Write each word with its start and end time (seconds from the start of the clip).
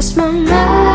lost 0.00 0.16
my 0.16 0.30
mind. 0.30 0.89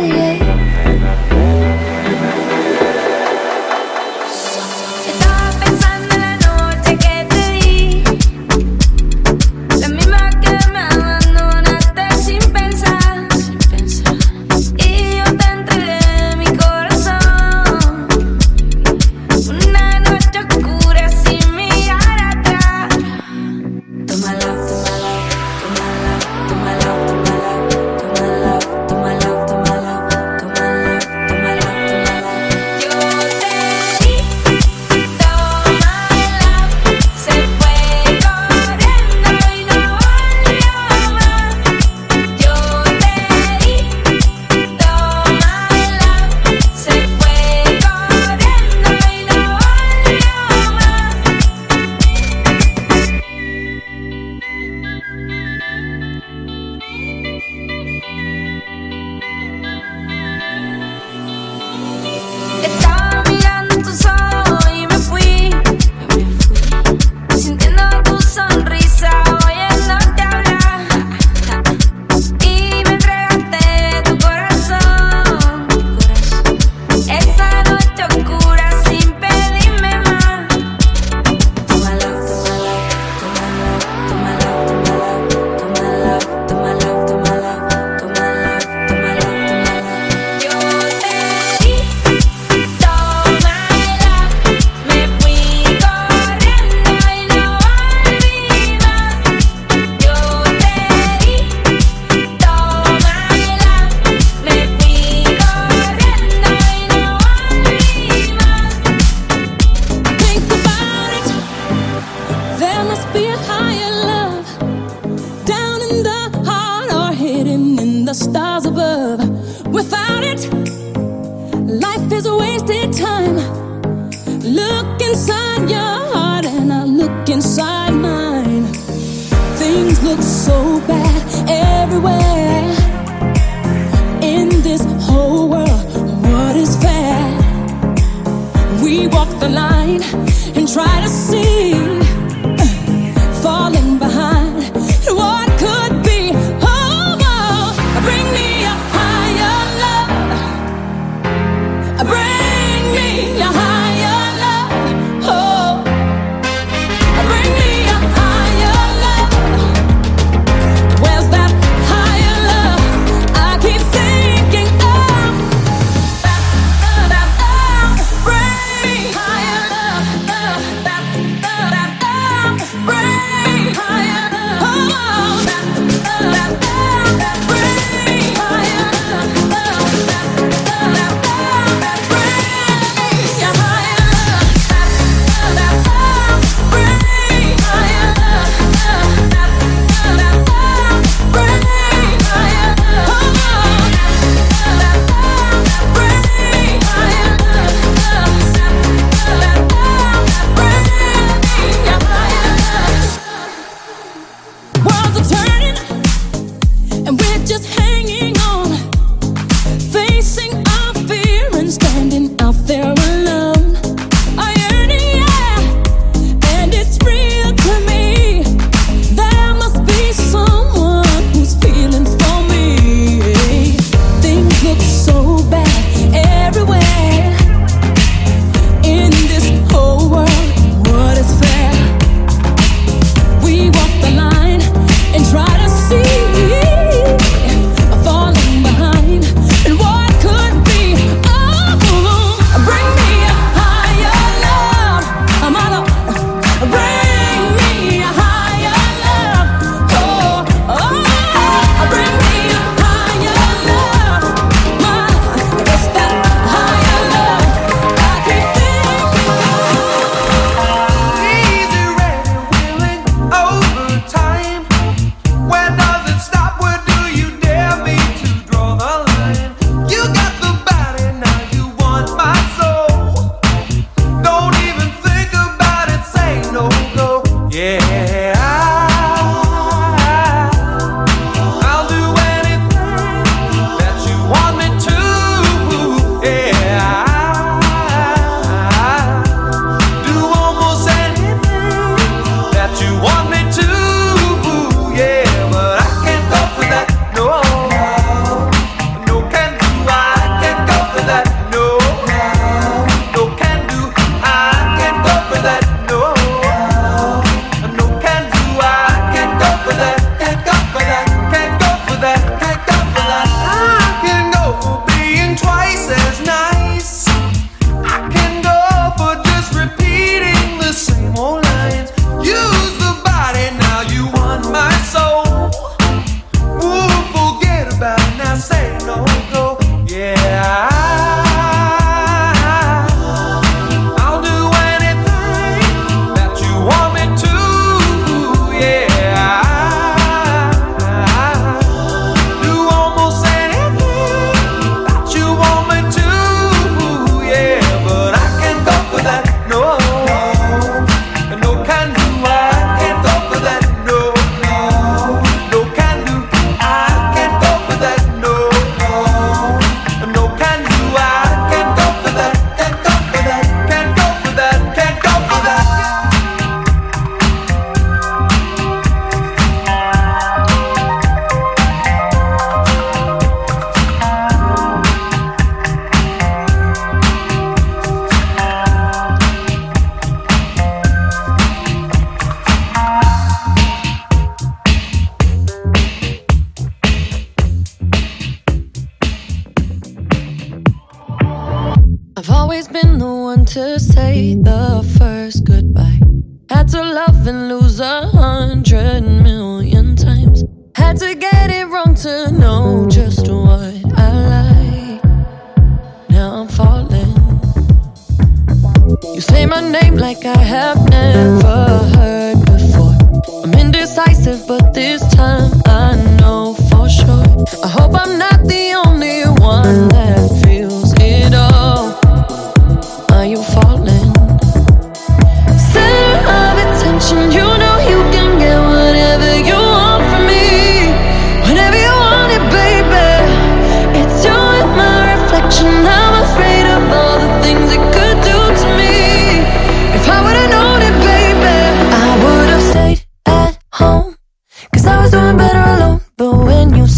nadie. 0.00 0.21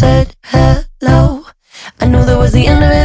It 0.05 0.35
all. 1.07 1.45
I 1.99 2.05
should've 2.05 2.37
was 2.37 2.51
the 2.53 2.67
end 2.67 2.83
of 2.83 2.89
there 2.89 3.04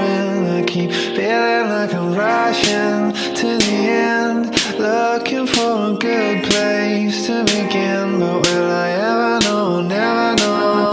Feeling 1.31 1.69
like 1.69 1.93
I'm 1.93 2.13
rushing 2.13 3.13
to 3.39 3.57
the 3.63 3.77
end, 3.87 4.51
looking 4.77 5.47
for 5.47 5.91
a 5.91 5.97
good 5.97 6.43
place 6.43 7.25
to 7.27 7.45
begin. 7.45 8.19
But 8.19 8.45
will 8.45 8.69
I 8.69 8.89
ever 8.91 9.39
know? 9.45 9.79
Never 9.79 10.35
know. 10.35 10.90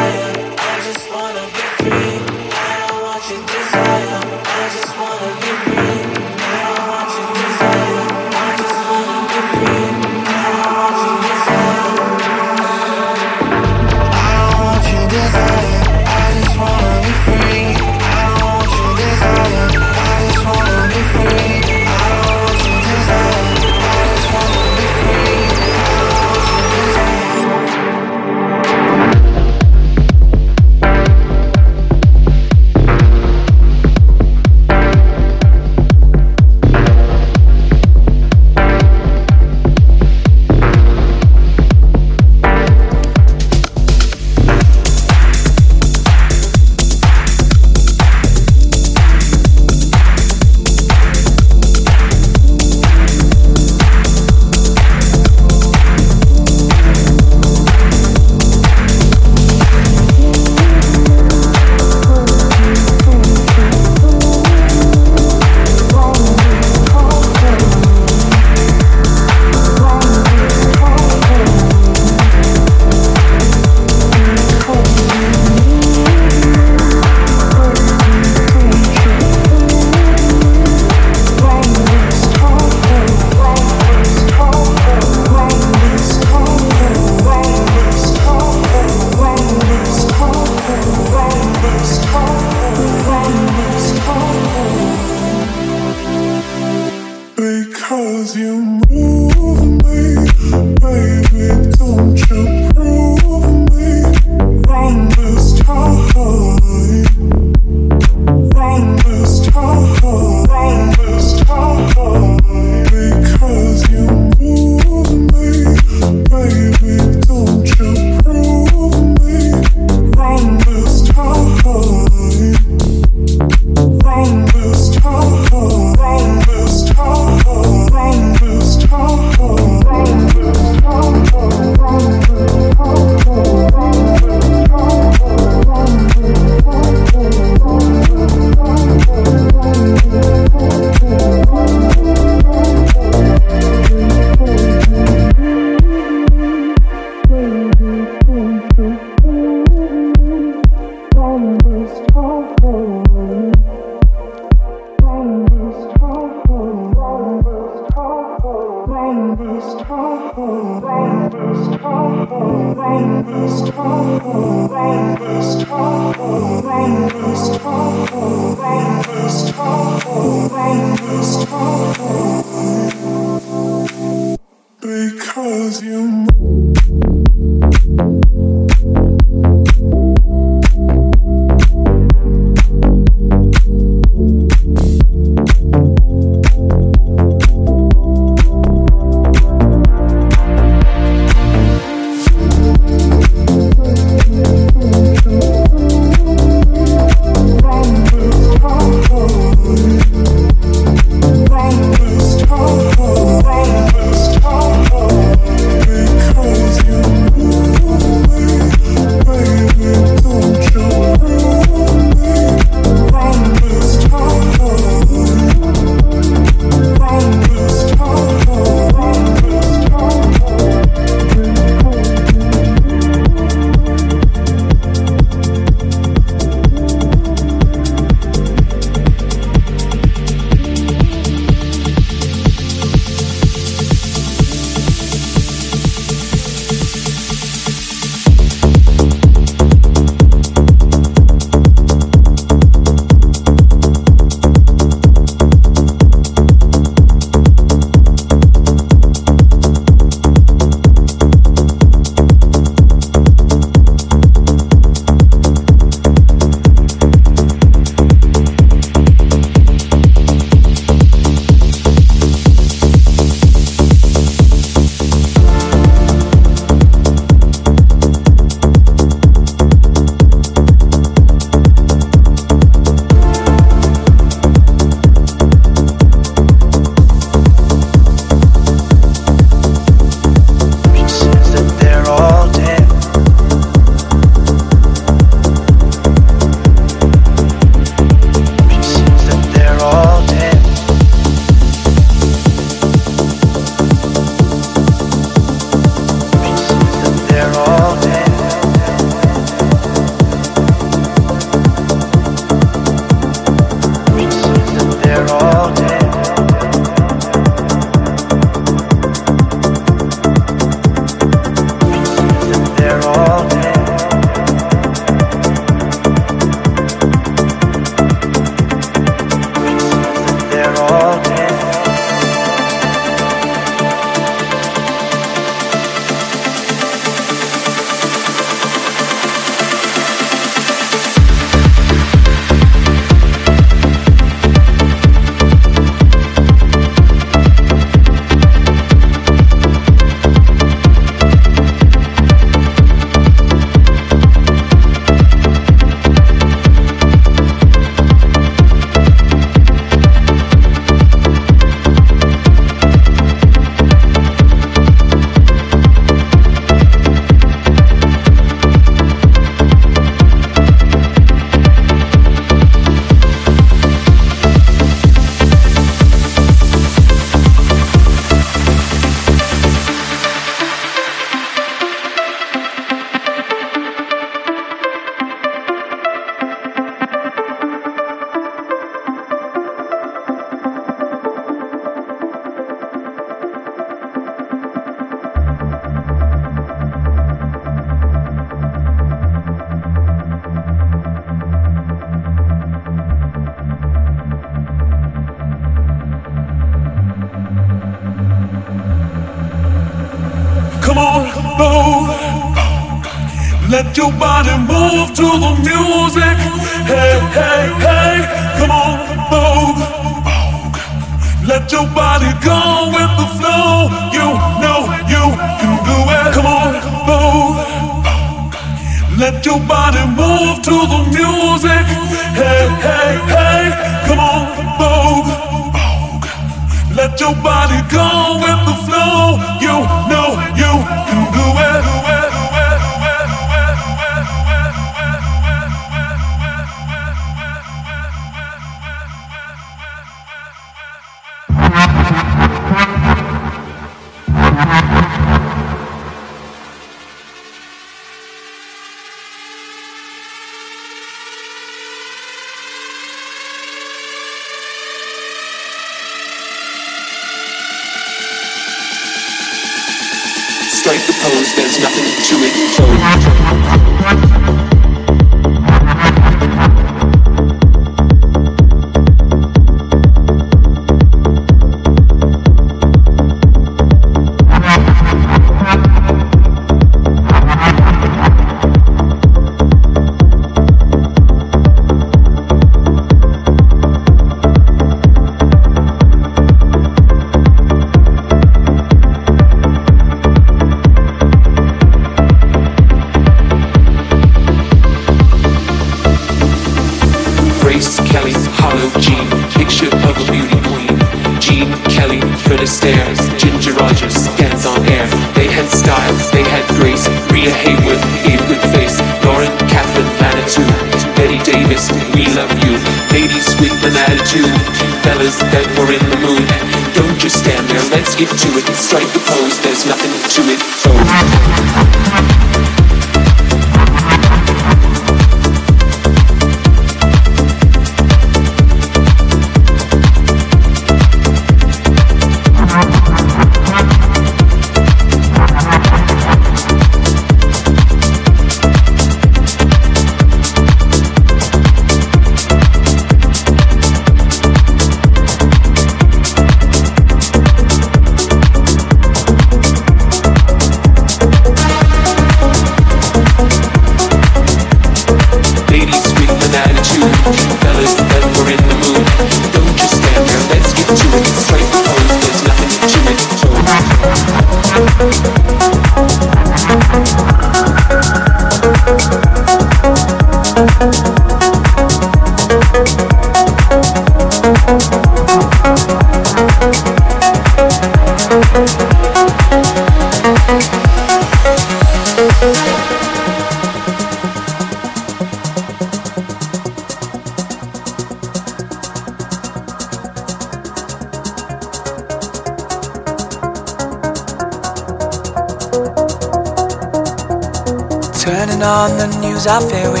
I 599.51 599.59
fear 599.59 600.00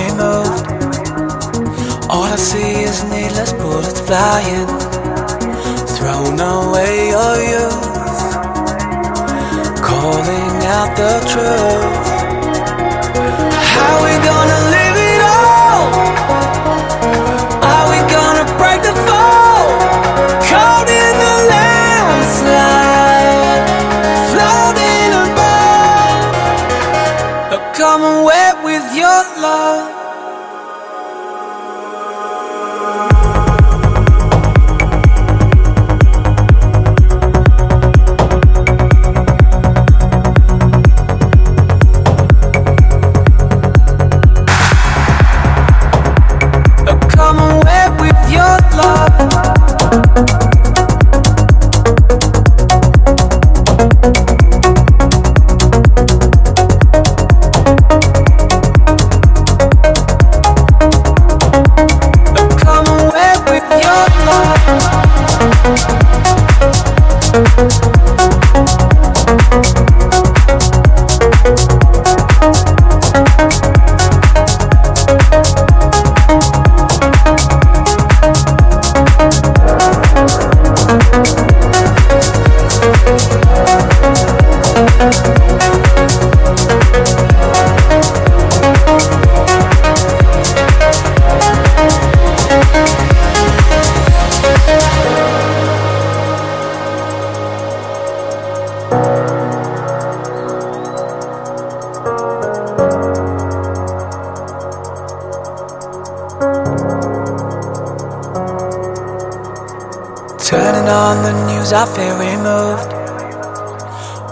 I 111.73 111.85
feel 111.85 112.17
removed. 112.19 112.91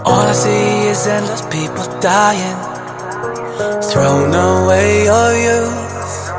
All 0.04 0.26
I 0.28 0.32
see 0.32 0.88
is 0.88 1.06
endless 1.06 1.40
people 1.48 1.84
dying, 2.00 2.60
thrown 3.80 4.34
away 4.34 5.04
your 5.04 5.32
youth, 5.48 6.30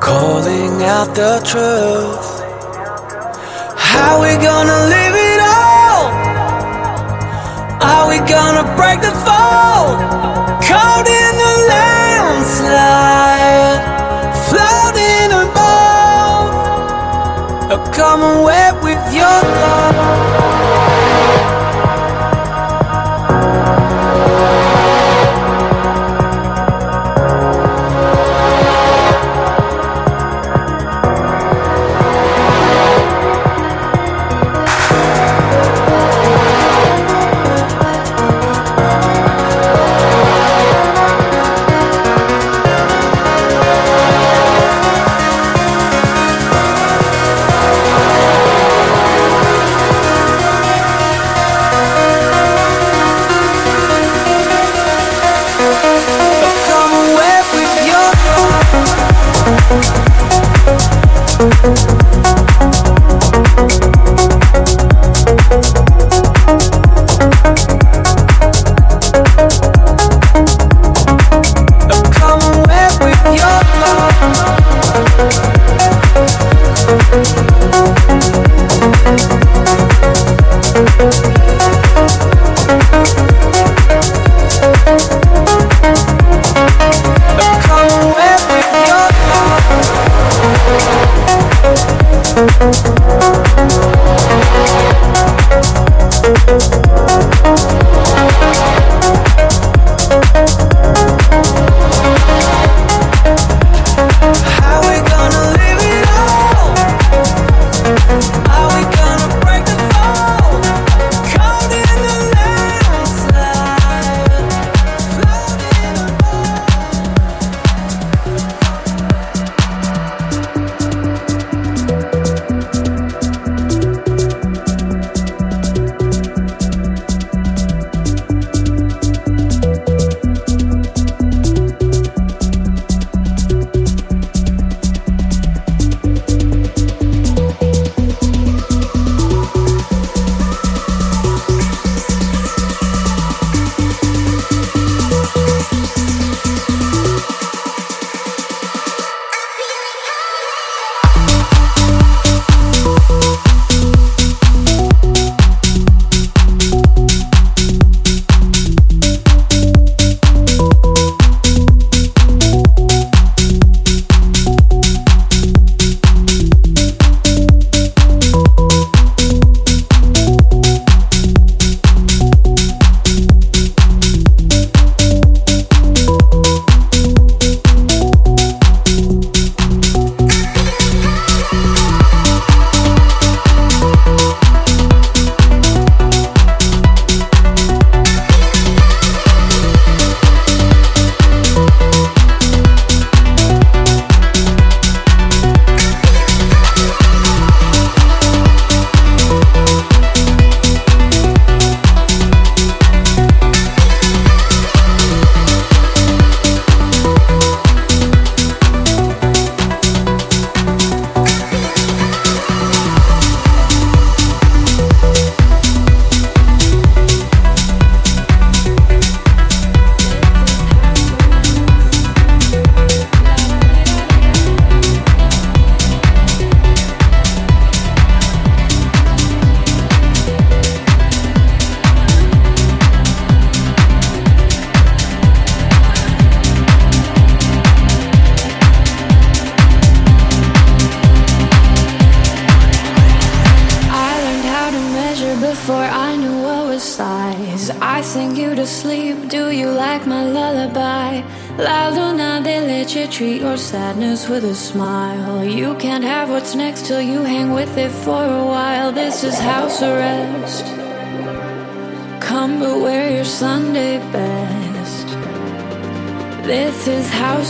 calling 0.00 0.82
out 0.82 1.14
the 1.14 1.40
truth. 1.50 2.28
How 3.78 4.20
we 4.20 4.36
gonna 4.36 4.80
live 4.94 5.16
it 5.32 5.40
all? 5.40 6.12
Are 7.90 8.06
we 8.10 8.18
gonna 8.28 8.64
break 8.76 9.00
the 9.00 9.14
fall? 9.24 9.96
Caught 10.60 11.06
in 11.08 11.32
the 11.44 11.54
landslide, 11.72 13.33
Come 17.96 18.22
away 18.22 18.72
with 18.82 19.14
your 19.14 19.22
love. 19.24 19.94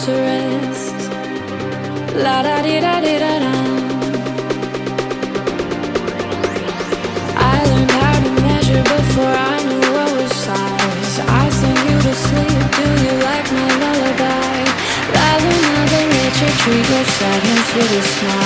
House 0.05 0.09
arrest. 0.09 1.11
La 2.23 2.43
da 2.43 2.63
di 2.63 2.81
da 2.81 3.01
di 3.01 3.19
da 3.19 3.39
da. 3.45 3.55
I 7.37 7.65
learned 7.71 7.91
how 7.91 8.17
to 8.25 8.31
measure 8.43 8.83
before 8.83 9.35
I 9.53 9.57
knew 9.69 9.87
what 9.97 10.11
was 10.17 10.33
size. 10.45 11.15
I 11.43 11.49
sing 11.59 11.81
you 11.89 11.99
to 12.07 12.15
sleep. 12.27 12.61
Do 12.79 12.87
you 13.05 13.15
like 13.29 13.49
my 13.59 13.71
lullaby? 13.83 14.57
La 15.17 15.31
la 15.45 15.57
la, 15.91 16.19
treat 16.63 16.87
your 16.93 17.05
sadness 17.17 17.69
with 17.75 18.01
a 18.01 18.03
smile. 18.03 18.44